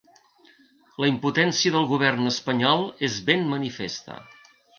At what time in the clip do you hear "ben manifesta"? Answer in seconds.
3.29-4.19